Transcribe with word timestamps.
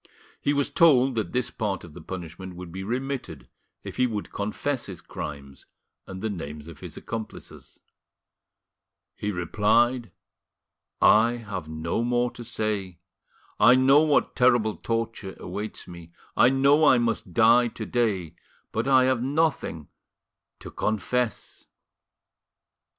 He 0.41 0.51
was 0.51 0.71
told 0.71 1.13
that 1.13 1.31
this 1.31 1.51
part 1.51 1.83
of 1.83 1.93
his 1.93 2.03
punishment 2.05 2.55
would 2.55 2.71
be 2.71 2.83
remitted 2.83 3.47
if 3.83 3.97
he 3.97 4.07
would 4.07 4.33
confess 4.33 4.87
his 4.87 4.99
crimes 4.99 5.67
and 6.07 6.23
the 6.23 6.29
names 6.31 6.67
of 6.67 6.79
his 6.79 6.97
accomplices. 6.97 7.79
He 9.15 9.31
replied: 9.31 10.09
"I 11.03 11.33
have 11.33 11.69
no 11.69 12.03
more 12.03 12.31
to 12.31 12.43
say. 12.43 12.97
I 13.59 13.75
know 13.75 14.01
what 14.01 14.35
terrible 14.35 14.75
torture 14.75 15.35
awaits 15.39 15.87
me, 15.87 16.13
I 16.35 16.49
know 16.49 16.83
I 16.83 16.97
must 16.97 17.31
die 17.35 17.67
to 17.67 17.85
day, 17.85 18.33
but 18.71 18.87
I 18.87 19.03
have 19.03 19.21
nothing 19.21 19.87
to 20.61 20.71
confess." 20.71 21.67